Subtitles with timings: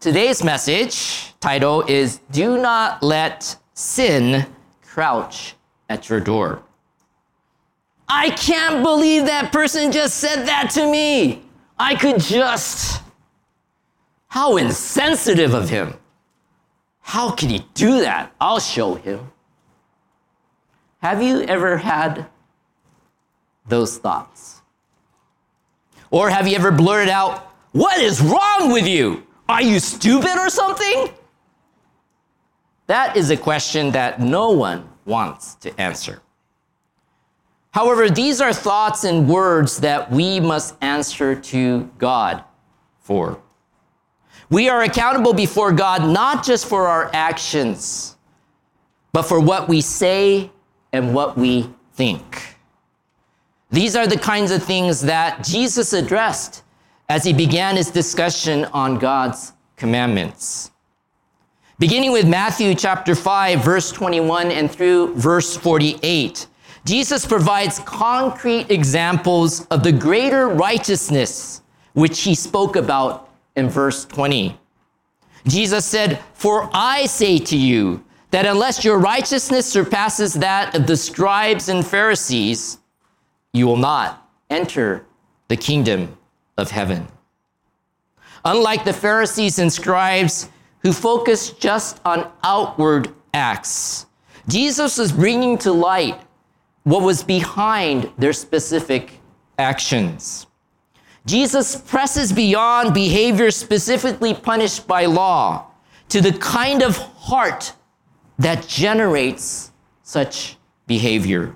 [0.00, 4.46] Today's message title is Do Not Let Sin
[4.80, 5.56] Crouch
[5.88, 6.62] at Your Door.
[8.08, 11.42] I can't believe that person just said that to me.
[11.76, 13.02] I could just.
[14.28, 15.94] How insensitive of him.
[17.00, 18.32] How can he do that?
[18.40, 19.32] I'll show him.
[21.02, 22.26] Have you ever had
[23.66, 24.60] those thoughts?
[26.12, 29.24] Or have you ever blurted out, What is wrong with you?
[29.48, 31.10] Are you stupid or something?
[32.86, 36.20] That is a question that no one wants to answer.
[37.70, 42.44] However, these are thoughts and words that we must answer to God
[43.00, 43.40] for.
[44.50, 48.16] We are accountable before God not just for our actions,
[49.12, 50.50] but for what we say
[50.92, 52.56] and what we think.
[53.70, 56.62] These are the kinds of things that Jesus addressed
[57.08, 60.70] as he began his discussion on God's commandments.
[61.78, 66.46] Beginning with Matthew chapter 5, verse 21 and through verse 48,
[66.84, 71.62] Jesus provides concrete examples of the greater righteousness
[71.94, 74.58] which he spoke about in verse 20.
[75.46, 80.96] Jesus said, For I say to you that unless your righteousness surpasses that of the
[80.96, 82.78] scribes and Pharisees,
[83.52, 85.06] you will not enter
[85.48, 86.16] the kingdom
[86.58, 87.08] of heaven.
[88.44, 94.06] Unlike the Pharisees and scribes who focused just on outward acts,
[94.48, 96.20] Jesus is bringing to light
[96.82, 99.20] what was behind their specific
[99.58, 100.46] actions.
[101.26, 105.66] Jesus presses beyond behavior specifically punished by law
[106.08, 107.72] to the kind of heart
[108.38, 109.72] that generates
[110.02, 110.56] such
[110.86, 111.54] behavior.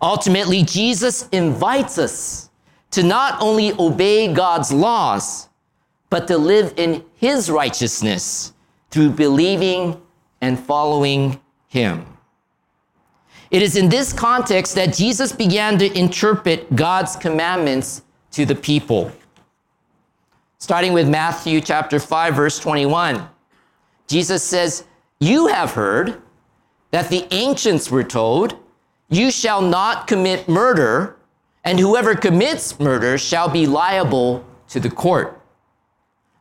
[0.00, 2.47] Ultimately, Jesus invites us
[2.92, 5.48] to not only obey God's laws,
[6.10, 8.52] but to live in His righteousness
[8.90, 10.00] through believing
[10.40, 12.06] and following Him.
[13.50, 19.10] It is in this context that Jesus began to interpret God's commandments to the people.
[20.58, 23.28] Starting with Matthew chapter 5 verse 21.
[24.06, 24.84] Jesus says,
[25.20, 26.20] "You have heard
[26.90, 28.56] that the ancients were told,
[29.08, 31.16] you shall not commit murder,
[31.68, 35.38] and whoever commits murder shall be liable to the court.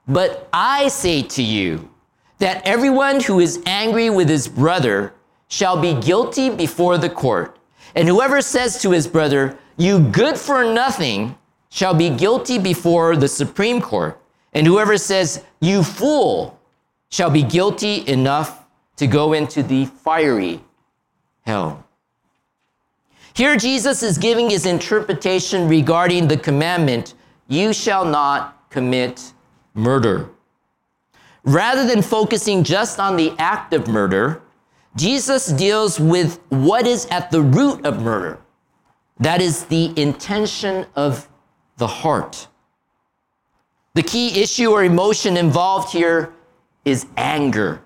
[0.08, 1.90] But I say to you
[2.38, 5.14] that everyone who is angry with his brother
[5.50, 7.60] shall be guilty before the court.
[7.94, 11.38] And whoever says to his brother, You good for nothing,
[11.70, 14.18] shall be guilty before the Supreme Court.
[14.54, 16.58] And whoever says, You fool,
[17.10, 18.64] shall be guilty enough
[18.96, 20.64] to go into the fiery
[21.42, 21.84] hell.
[23.38, 27.14] Here, Jesus is giving his interpretation regarding the commandment,
[27.48, 29.32] You shall not commit
[29.76, 30.32] murder.
[31.44, 34.42] Rather than focusing just on the act of murder,
[34.96, 38.40] Jesus deals with what is at the root of murder.
[39.20, 41.30] That is the intention of
[41.78, 42.48] the heart.
[43.94, 46.34] The key issue or emotion involved here
[46.86, 47.84] is anger.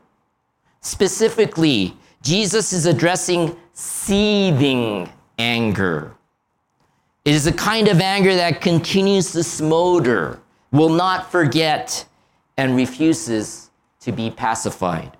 [0.79, 5.09] Specifically, Jesus is addressing seething
[5.41, 6.13] anger.
[7.25, 10.40] It is a kind of anger that continues to smolder,
[10.72, 12.06] will not forget,
[12.57, 13.72] and refuses
[14.02, 15.18] to be pacified.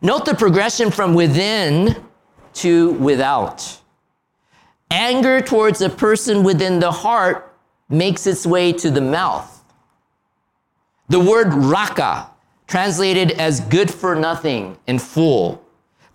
[0.00, 1.96] Note the progression from within
[2.54, 3.80] to without.
[4.90, 7.54] Anger towards a person within the heart
[7.90, 9.64] makes its way to the mouth.
[11.08, 12.30] The word raka,
[12.66, 15.62] translated as good for nothing and fool,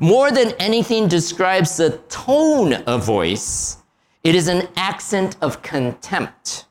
[0.03, 3.77] more than anything describes the tone of voice.
[4.25, 6.65] It is an accent of contempt.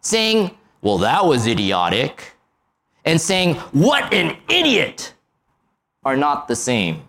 [0.00, 2.32] Saying, well, that was idiotic,
[3.04, 5.12] and saying, what an idiot
[6.02, 7.02] are not the same.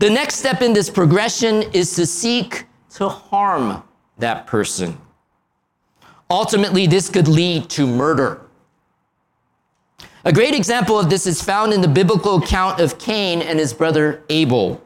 [0.00, 2.64] The next step in this progression is to seek
[2.94, 3.80] to harm
[4.18, 4.98] that person.
[6.28, 8.41] Ultimately, this could lead to murder.
[10.24, 13.74] A great example of this is found in the biblical account of Cain and his
[13.74, 14.80] brother Abel.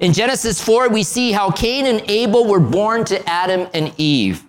[0.00, 4.44] In Genesis 4, we see how Cain and Abel were born to Adam and Eve.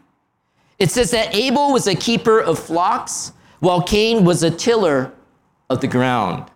[0.77, 5.13] It says that Abel was a keeper of flocks, while Cain was a tiller
[5.69, 6.49] of the ground.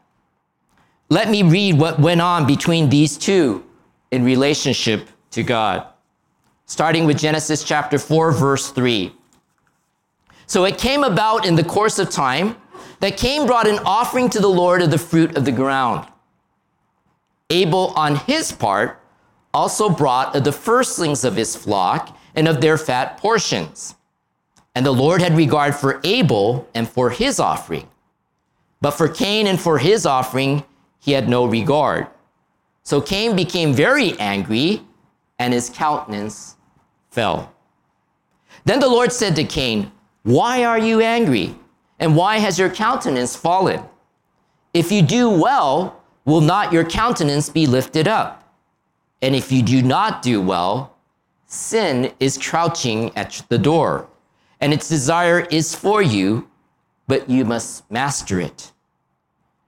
[1.09, 3.63] Let me read what went on between these two
[4.11, 5.87] in relationship to God.
[6.65, 9.13] Starting with Genesis chapter 4, verse 3.
[10.47, 12.57] So it came about in the course of time
[12.99, 16.07] that Cain brought an offering to the Lord of the fruit of the ground.
[17.49, 18.99] Abel, on his part,
[19.53, 23.95] also brought of the firstlings of his flock and of their fat portions.
[24.75, 27.87] and the Lord had regard for Abel and for his offering.
[28.79, 30.63] But for Cain and for his offering,
[30.99, 32.05] he had no regard.
[32.83, 34.83] So Cain became very angry,
[35.39, 36.57] and his countenance
[37.09, 37.51] fell.
[38.65, 39.91] Then the Lord said to Cain,
[40.21, 41.55] Why are you angry?
[41.99, 43.81] And why has your countenance fallen?
[44.73, 48.43] If you do well, will not your countenance be lifted up?
[49.21, 50.95] And if you do not do well,
[51.47, 54.07] sin is crouching at the door
[54.59, 56.49] and its desire is for you,
[57.07, 58.71] but you must master it.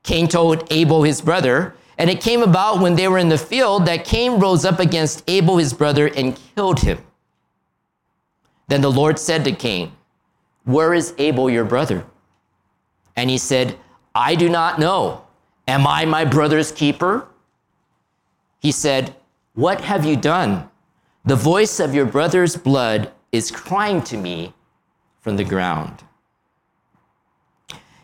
[0.03, 3.85] Cain told Abel his brother, and it came about when they were in the field
[3.85, 6.99] that Cain rose up against Abel his brother and killed him.
[8.67, 9.91] Then the Lord said to Cain,
[10.63, 12.05] Where is Abel your brother?
[13.19, 13.77] And he said,
[14.15, 15.25] I do not know.
[15.67, 17.27] Am I my brother's keeper?
[18.59, 19.13] He said,
[19.55, 20.69] What have you done?
[21.25, 24.53] The voice of your brother's blood is crying to me
[25.19, 26.01] from the ground.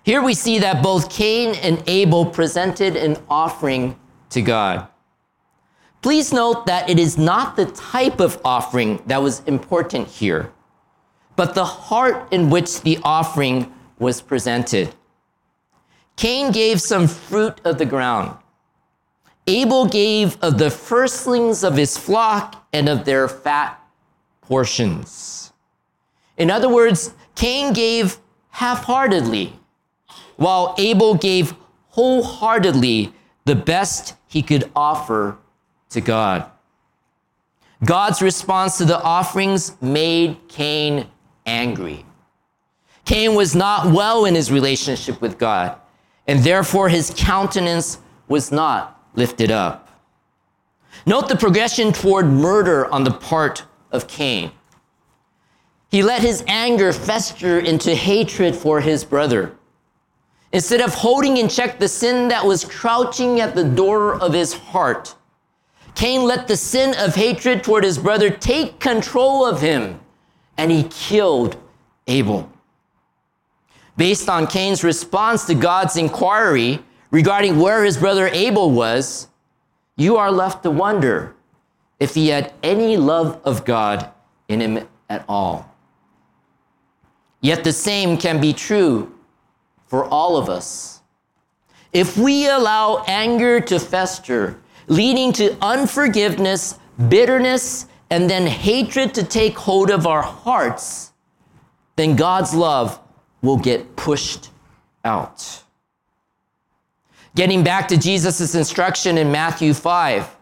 [0.04, 3.98] Here we see that both Cain and Abel presented an offering
[4.32, 4.86] to God.
[6.02, 10.52] Please note that it is not the type of offering that was important here,
[11.38, 14.94] but the heart in which the offering was presented.
[16.16, 18.38] Cain gave some fruit of the ground.
[19.48, 23.80] Abel gave of the firstlings of his flock and of their fat
[24.42, 25.54] portions.
[26.38, 28.18] In other words, Cain gave
[28.50, 29.54] half heartedly,
[30.38, 31.54] while Abel gave
[31.90, 33.14] wholeheartedly
[33.46, 35.38] the best he could offer
[35.90, 36.50] to God.
[37.84, 41.08] God's response to the offerings made Cain
[41.46, 42.06] angry.
[43.06, 45.80] Cain was not well in his relationship with God,
[46.28, 49.90] and therefore his countenance was not lifted up.
[51.06, 54.52] Note the progression toward murder on the part of Cain.
[55.90, 59.56] He let his anger fester into hatred for his brother.
[60.52, 64.54] Instead of holding in check the sin that was crouching at the door of his
[64.54, 65.16] heart,
[65.96, 70.00] Cain let the sin of hatred toward his brother take control of him,
[70.58, 71.56] and he killed
[72.08, 72.50] Abel.
[73.98, 79.30] Based on Cain's response to God's inquiry regarding where his brother Abel was,
[79.96, 81.34] you are left to wonder
[82.00, 84.10] if he had any love of God
[84.50, 85.72] in him at all.
[87.40, 89.16] Yet the same can be true
[89.88, 91.02] for all of us.
[91.94, 96.78] If we allow anger to fester, leading to unforgiveness,
[97.08, 101.14] bitterness, and then hatred to take hold of our hearts,
[101.96, 103.00] then God's love
[103.46, 104.50] will get pushed
[105.04, 105.64] out.
[107.36, 110.36] Getting back to Jesus' instruction in Matthew 5,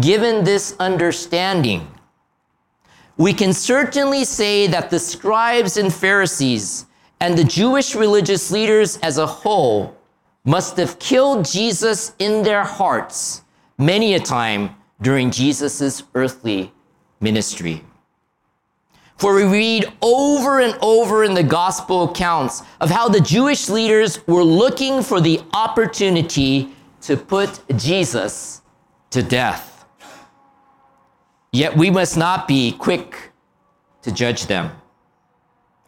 [0.00, 1.88] given this understanding,
[3.16, 6.86] we can certainly say that the scribes and Pharisees
[7.20, 9.96] and the Jewish religious leaders as a whole
[10.44, 13.42] must have killed Jesus in their hearts
[13.78, 16.72] many a time during Jesus' earthly
[17.20, 17.82] ministry.
[19.16, 24.26] For we read over and over in the gospel accounts of how the Jewish leaders
[24.26, 28.60] were looking for the opportunity to put Jesus
[29.10, 29.86] to death.
[31.50, 33.32] Yet we must not be quick
[34.02, 34.70] to judge them.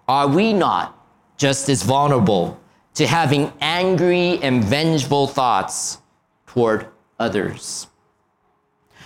[0.08, 0.98] Are we not
[1.36, 2.58] just as vulnerable
[2.94, 5.98] to having angry and vengeful thoughts
[6.46, 6.86] toward
[7.18, 7.88] others?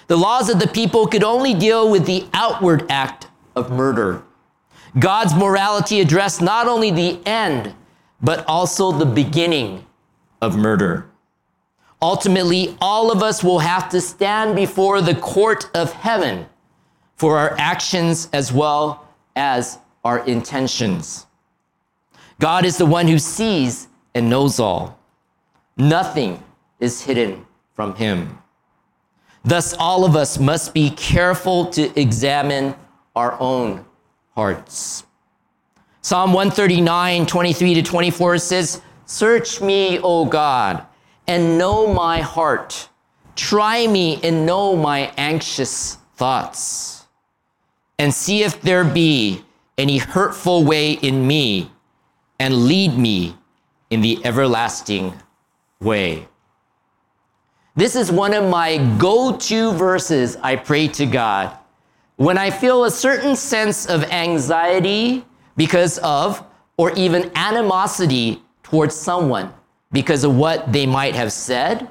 [0.07, 4.23] The laws of the people could only deal with the outward act of murder.
[4.99, 7.75] God's morality addressed not only the end,
[8.21, 9.87] but also the beginning
[10.41, 11.07] of murder.
[12.01, 16.47] Ultimately, all of us will have to stand before the court of heaven
[17.17, 21.27] for our actions as well as our intentions.
[22.41, 24.99] God is the one who sees and knows all.
[25.77, 26.43] Nothing
[26.81, 28.39] is hidden from him.
[29.45, 32.75] Thus, all of us must be careful to examine
[33.15, 33.85] our own
[34.35, 35.05] hearts.
[36.01, 40.87] Psalm 139, 23 to 24 says, Search me, O God,
[41.27, 42.89] and know my heart.
[43.37, 47.07] Try me and know my anxious thoughts
[47.99, 49.45] and see if there be
[49.79, 51.71] any hurtful way in me,
[52.39, 53.37] and lead me
[53.91, 55.15] in the everlasting
[55.81, 56.27] way.
[57.77, 61.57] This is one of my go to verses I pray to God
[62.17, 65.25] when I feel a certain sense of anxiety
[65.57, 66.45] because of,
[66.77, 69.53] or even animosity towards someone
[69.93, 71.89] because of what they might have said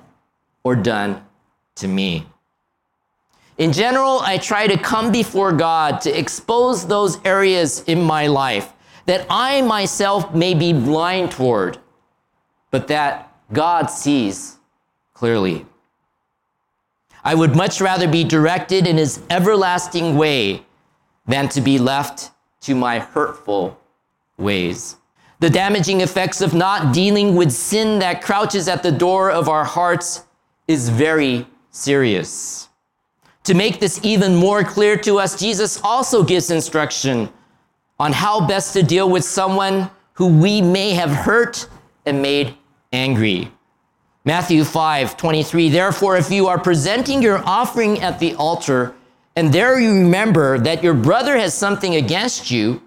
[0.63, 1.23] or done
[1.75, 2.25] to me.
[3.57, 8.73] In general, I try to come before God to expose those areas in my life
[9.05, 11.77] that I myself may be blind toward,
[12.71, 14.57] but that God sees
[15.13, 15.65] clearly.
[17.23, 20.65] I would much rather be directed in his everlasting way
[21.27, 23.79] than to be left to my hurtful
[24.37, 24.97] ways.
[25.39, 29.63] The damaging effects of not dealing with sin that crouches at the door of our
[29.63, 30.25] hearts
[30.67, 32.69] is very serious.
[33.45, 37.29] To make this even more clear to us, Jesus also gives instruction
[37.99, 41.67] on how best to deal with someone who we may have hurt
[42.05, 42.55] and made
[42.93, 43.51] angry.
[44.23, 45.69] Matthew 5 23.
[45.69, 48.93] Therefore, if you are presenting your offering at the altar,
[49.35, 52.81] and there you remember that your brother has something against you,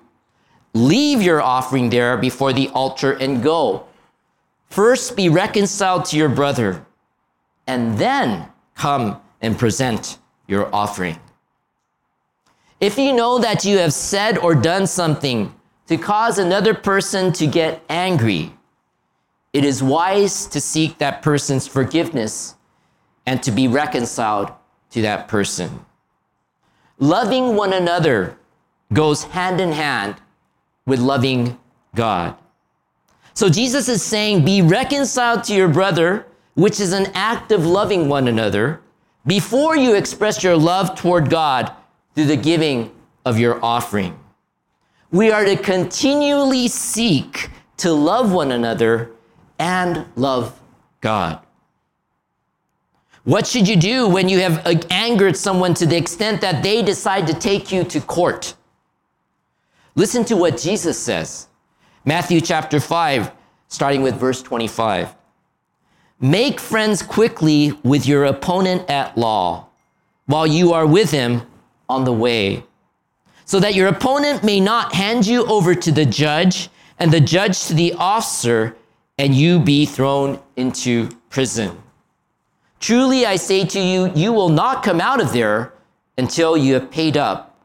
[0.75, 3.87] leave your offering there before the altar and go.
[4.69, 6.87] First be reconciled to your brother,
[7.67, 11.19] and then come and present your offering.
[12.79, 15.55] If you know that you have said or done something
[15.87, 18.53] to cause another person to get angry,
[19.55, 22.57] it is wise to seek that person's forgiveness
[23.25, 24.51] and to be reconciled
[24.91, 25.87] to that person.
[26.99, 28.37] Loving one another
[28.93, 30.17] goes hand in hand
[30.87, 31.59] with loving
[31.95, 32.37] God.
[33.33, 38.09] So Jesus is saying, be reconciled to your brother, which is an act of loving
[38.09, 38.81] one another,
[39.27, 41.73] before you express your love toward God
[42.15, 42.93] through the giving
[43.25, 44.19] of your offering.
[45.13, 49.14] We are to continually seek to love one another
[49.59, 50.61] and love
[51.01, 51.41] God.
[53.25, 57.27] What should you do when you have angered someone to the extent that they decide
[57.27, 58.55] to take you to court?
[59.95, 61.49] Listen to what Jesus says.
[62.05, 63.31] Matthew chapter 5,
[63.69, 65.15] starting with verse 25.
[66.21, 69.69] Make friends quickly with your opponent at law
[70.27, 71.43] while you are with him
[71.89, 72.65] on the way,
[73.45, 76.69] so that your opponent may not hand you over to the judge
[76.99, 78.77] and the judge to the officer
[79.19, 81.77] and you be thrown into prison.
[82.81, 85.73] Truly I say to you, you will not come out of there
[86.19, 87.59] until you have paid up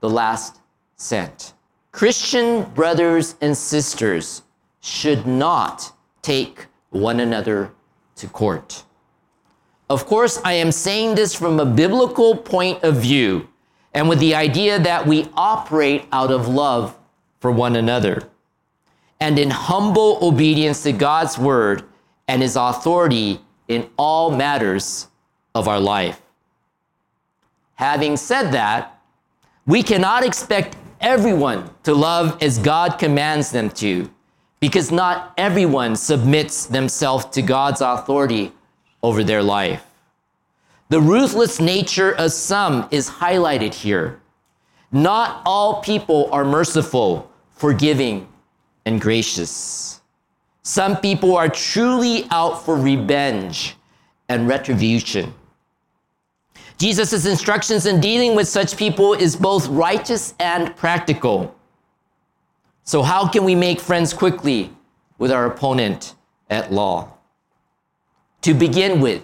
[0.00, 0.60] the last
[0.96, 1.52] cent.
[1.92, 4.42] Christian brothers and sisters
[4.80, 7.72] should not take one another
[8.16, 8.84] to court.
[9.88, 13.48] Of course, I am saying this from a biblical point of view
[13.92, 16.96] and with the idea that we operate out of love
[17.40, 18.28] for one another
[19.20, 21.84] and in humble obedience to God's word
[22.26, 25.08] and his authority in all matters
[25.54, 26.20] of our life.
[27.74, 29.00] Having said that,
[29.66, 34.10] we cannot expect everyone to love as God commands them to,
[34.58, 38.52] because not everyone submits themselves to God's authority
[39.02, 39.84] over their life.
[40.88, 44.20] The ruthless nature of some is highlighted here.
[44.92, 48.26] Not all people are merciful, forgiving,
[48.90, 50.00] and gracious.
[50.62, 53.76] Some people are truly out for revenge
[54.28, 55.32] and retribution.
[56.76, 61.54] Jesus' instructions in dealing with such people is both righteous and practical.
[62.84, 64.70] So, how can we make friends quickly
[65.18, 66.14] with our opponent
[66.48, 67.12] at law?
[68.42, 69.22] To begin with,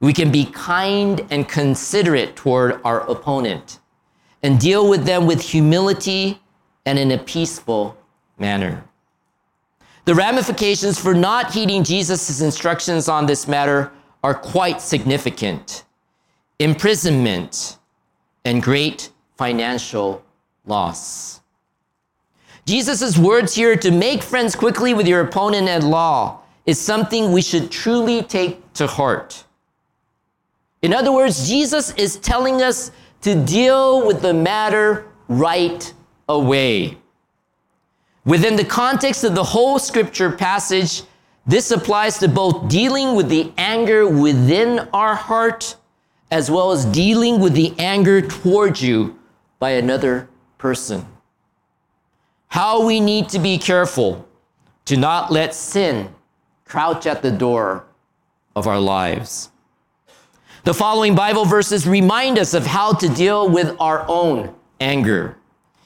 [0.00, 3.78] we can be kind and considerate toward our opponent
[4.42, 6.40] and deal with them with humility
[6.84, 7.96] and in a peaceful
[8.38, 8.84] manner.
[10.04, 13.90] The ramifications for not heeding Jesus' instructions on this matter
[14.22, 15.84] are quite significant
[16.58, 17.78] imprisonment
[18.44, 20.24] and great financial
[20.66, 21.40] loss.
[22.64, 27.42] Jesus' words here to make friends quickly with your opponent at law is something we
[27.42, 29.44] should truly take to heart.
[30.80, 32.90] In other words, Jesus is telling us
[33.22, 35.92] to deal with the matter right
[36.28, 36.96] away.
[38.24, 41.02] Within the context of the whole scripture passage,
[41.46, 45.76] this applies to both dealing with the anger within our heart
[46.30, 49.18] as well as dealing with the anger towards you
[49.58, 51.06] by another person.
[52.48, 54.26] How we need to be careful
[54.86, 56.14] to not let sin
[56.64, 57.84] crouch at the door
[58.56, 59.50] of our lives.
[60.64, 65.36] The following Bible verses remind us of how to deal with our own anger.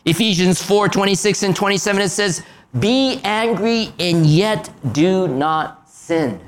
[0.08, 2.42] Ephesians 4 26 and 27, it says,
[2.78, 6.40] Be angry and yet do not sin.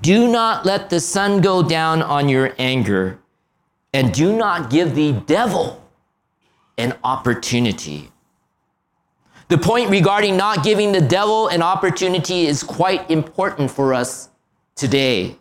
[0.00, 3.18] Do not let the sun go down on your anger,
[3.92, 5.84] and do not give the devil
[6.78, 8.10] an opportunity.
[9.48, 14.30] The point regarding not giving the devil an opportunity is quite important for us
[14.74, 15.36] today.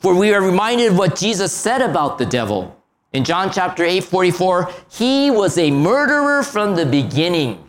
[0.00, 2.77] For we are reminded of what Jesus said about the devil.
[3.12, 7.64] In John chapter 8, 44, he was a murderer from the beginning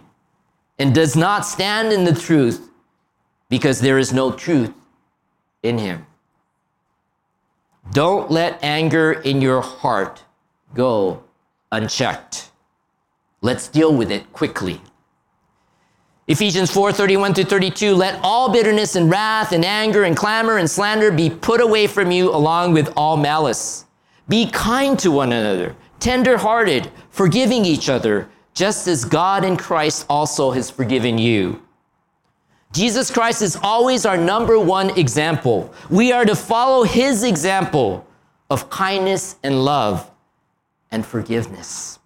[0.77, 2.69] and does not stand in the truth
[3.49, 4.73] because there is no truth
[5.63, 6.05] in him.
[7.91, 10.23] Don't let anger in your heart
[10.73, 11.23] go
[11.71, 12.51] unchecked.
[13.41, 14.81] Let's deal with it quickly.
[16.27, 20.69] Ephesians 4 31 to 32 Let all bitterness and wrath and anger and clamor and
[20.69, 23.85] slander be put away from you along with all malice.
[24.29, 30.05] Be kind to one another, tender hearted, forgiving each other, just as God in Christ
[30.07, 31.61] also has forgiven you.
[32.71, 35.73] Jesus Christ is always our number one example.
[35.89, 38.05] We are to follow his example
[38.51, 40.09] of kindness and love
[40.91, 41.97] and forgiveness.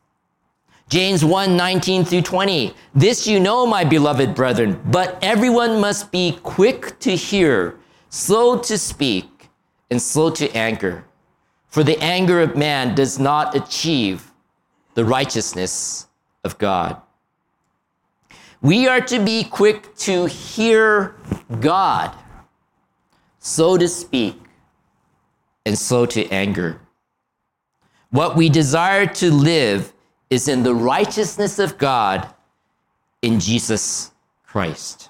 [0.87, 2.73] James 1 19 through 20.
[2.95, 7.77] This you know, my beloved brethren, but everyone must be quick to hear,
[8.09, 9.49] slow to speak,
[9.89, 11.03] and slow to anger.
[11.73, 14.31] For the anger of man does not achieve
[14.93, 16.05] the righteousness
[16.43, 17.01] of God.
[18.61, 21.15] We are to be quick to hear
[21.59, 22.15] God,
[23.39, 24.39] so to speak,
[25.65, 26.79] and slow to anger.
[28.11, 29.93] What we desire to live
[30.29, 32.31] is in the righteousness of God
[33.23, 34.11] in Jesus
[34.45, 35.09] Christ.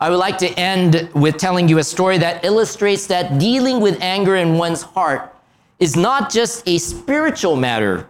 [0.00, 4.00] I would like to end with telling you a story that illustrates that dealing with
[4.00, 5.34] anger in one's heart
[5.80, 8.06] is not just a spiritual matter,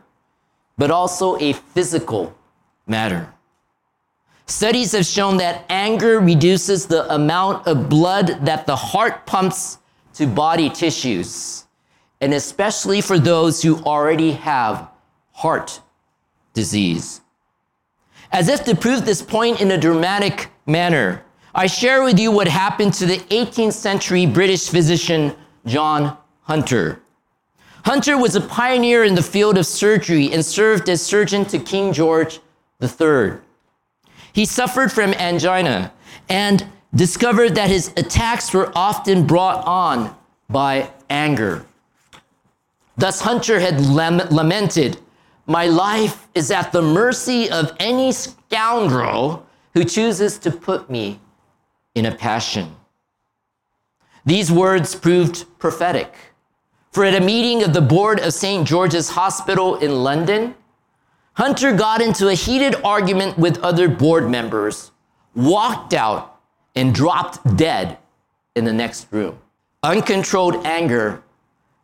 [0.76, 2.36] but also a physical
[2.86, 3.32] matter.
[4.46, 9.78] Studies have shown that anger reduces the amount of blood that the heart pumps
[10.14, 11.66] to body tissues,
[12.20, 14.88] and especially for those who already have
[15.32, 15.80] heart
[16.52, 17.20] disease.
[18.32, 21.22] As if to prove this point in a dramatic manner,
[21.58, 25.34] I share with you what happened to the 18th century British physician
[25.66, 27.02] John Hunter.
[27.84, 31.92] Hunter was a pioneer in the field of surgery and served as surgeon to King
[31.92, 32.38] George
[32.80, 33.38] III.
[34.32, 35.92] He suffered from angina
[36.28, 40.14] and discovered that his attacks were often brought on
[40.48, 41.66] by anger.
[42.96, 45.00] Thus, Hunter had lamented
[45.48, 49.44] my life is at the mercy of any scoundrel
[49.74, 51.18] who chooses to put me
[51.98, 52.74] in a passion.
[54.24, 56.14] These words proved prophetic.
[56.92, 58.66] For at a meeting of the board of St.
[58.66, 60.54] George's Hospital in London,
[61.34, 64.90] Hunter got into a heated argument with other board members,
[65.34, 66.40] walked out,
[66.74, 67.98] and dropped dead
[68.56, 69.38] in the next room.
[69.82, 71.22] Uncontrolled anger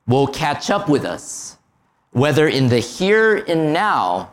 [0.06, 1.58] will catch up with us
[2.14, 4.32] whether in the here and now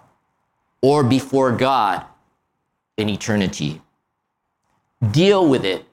[0.81, 2.05] or before God
[2.95, 3.81] in eternity.
[5.09, 5.85] Deal with it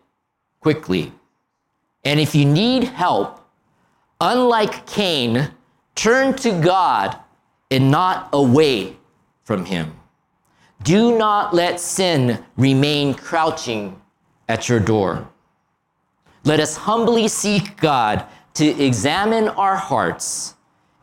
[0.61, 1.13] quickly.
[2.05, 3.41] And if you need help,
[4.21, 5.51] unlike Cain,
[5.95, 7.17] turn to God
[7.71, 8.97] and not away
[9.45, 9.95] from him.
[10.83, 14.01] Do not let sin remain crouching
[14.49, 15.29] at your door.
[16.45, 20.55] Let us humbly seek God to examine our hearts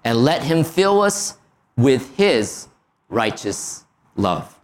[0.04, 1.38] and let him fill us
[1.76, 2.68] with his
[3.10, 4.58] righteous love.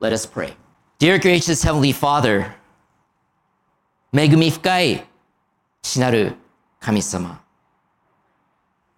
[0.00, 0.54] Let us pray.
[0.99, 2.51] Dear gracious Heavenly Father,
[4.13, 5.05] 恵み深い
[5.81, 6.35] 父なる
[6.79, 7.41] 神様。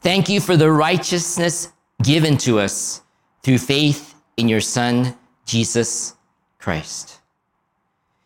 [0.02, 3.02] Thank you for the righteousness given to us
[3.42, 5.16] through faith in your Son,
[5.46, 6.16] Jesus
[6.60, 7.22] Christ.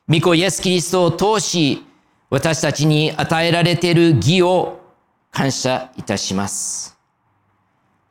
[0.10, 1.86] 御子イエス・キリストを通し、
[2.30, 4.82] 私たちに与えられている義を
[5.32, 6.98] 感謝いたします。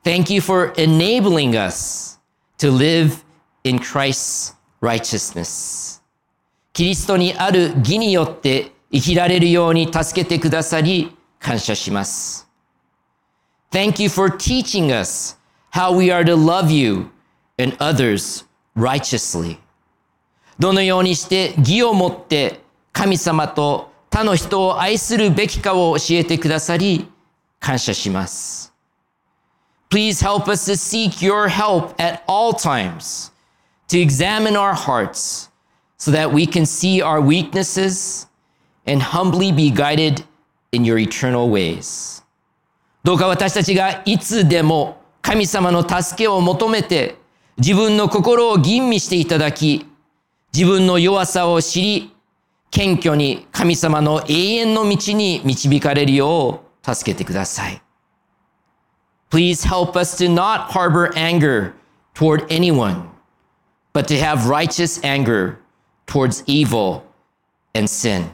[0.03, 2.19] Thank you for enabling us
[2.57, 3.23] to live
[3.63, 6.02] in Christ's righteousness.
[6.72, 12.48] キリストにある義によって生きられるように助けてくださり感謝します。
[13.70, 15.36] Thank you for teaching us
[15.72, 17.06] how we are to love you
[17.58, 18.44] and others
[18.76, 19.58] righteously.
[20.58, 22.60] どのようにして義をもって
[22.92, 27.08] 神様と他の人を愛するべきかを教えてくださり
[27.58, 28.72] 感謝します。
[29.90, 33.32] Please help us to seek your help at all times,
[33.94, 35.50] to examine our hearts
[35.98, 38.26] so that we can see our weaknesses
[38.86, 40.24] and humbly be guided
[40.72, 42.22] in your eternal ways.
[43.04, 47.16] どうか私たちがいつでも神様の助けを求めて
[47.56, 49.86] 自分の心を吟味していただき、
[50.52, 52.12] 自分の弱さを知り、
[52.72, 57.80] 謙虚に神様の永遠の道に導かれるよう助けてください。
[59.30, 61.74] Please help us to not harbor anger
[62.14, 63.13] toward anyone,
[63.94, 65.56] but to have righteous anger
[66.06, 67.02] towards evil
[67.74, 68.26] and sin.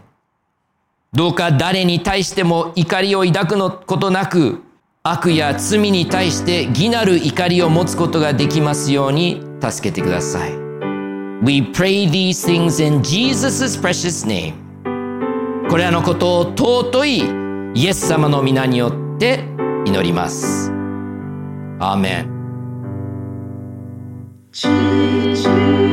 [1.12, 4.62] どうか誰に対しても怒りを抱くのことなく、
[5.02, 10.52] 悪や罪に対して義なる怒りを持つことができますように助けてください。
[11.42, 14.54] We pray these things in Jesus' precious name.
[15.68, 17.22] これらのことを尊い
[17.74, 19.44] イエス様の皆によって
[19.84, 20.70] 祈ります。
[21.80, 22.26] アーメ
[25.02, 25.09] ン。
[25.46, 25.89] you.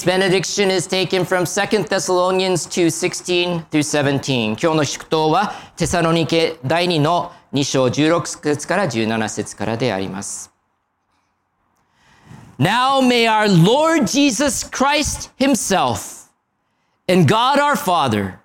[0.00, 4.56] Today's benediction is taken from 2 Thessalonians 2:16 through 17.
[4.56, 10.50] 今日の祝祷はテサロニケ第2の2章16節から17節からであります。
[12.58, 16.30] Now may our Lord Jesus Christ himself
[17.06, 18.38] and God our Father,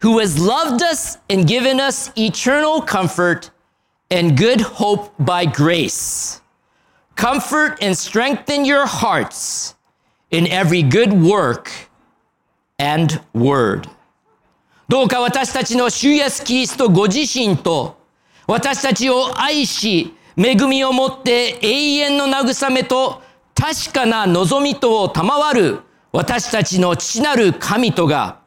[0.00, 3.50] who has loved us and given us eternal comfort
[4.12, 6.40] and good hope by grace,
[7.16, 9.74] comfort and strengthen your hearts
[10.31, 11.69] in every good work
[12.79, 13.89] and word.
[14.89, 17.97] どうか私たちの主イエスキリストご自身と
[18.47, 23.21] 私たちを愛し恵みをもって永遠の慰めと
[23.53, 25.79] 確かな望みとを賜る
[26.13, 28.39] 私たちの父なる神とが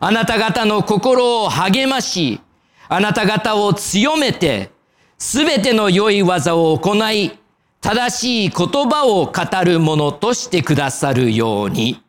[0.00, 2.40] あなた方の心を励まし
[2.88, 4.70] あなた方を強めて
[5.18, 7.38] すべての良い技を行い
[7.86, 12.02] 正しい言葉を語るものとしてくださるように。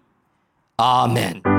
[0.75, 1.56] アーメン。